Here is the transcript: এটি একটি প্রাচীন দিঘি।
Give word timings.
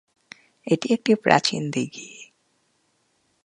এটি 0.67 0.87
একটি 0.93 1.11
প্রাচীন 1.15 1.61
দিঘি। 1.71 2.11